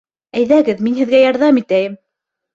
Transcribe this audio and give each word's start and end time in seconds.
Әйҙәгеҙ, 0.39 0.81
мин 0.87 0.95
һеҙгә 1.01 1.21
ярҙам 1.25 1.61
итәйем! 1.63 2.01